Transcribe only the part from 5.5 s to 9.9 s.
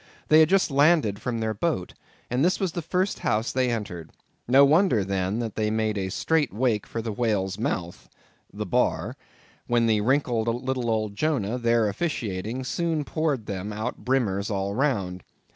they made a straight wake for the whale's mouth—the bar—when